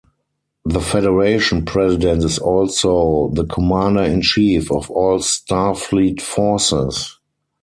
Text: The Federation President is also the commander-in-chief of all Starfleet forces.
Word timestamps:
The 0.65 0.79
Federation 0.81 1.63
President 1.63 2.23
is 2.23 2.39
also 2.39 3.29
the 3.35 3.45
commander-in-chief 3.45 4.71
of 4.71 4.89
all 4.89 5.19
Starfleet 5.19 6.19
forces. 6.21 7.19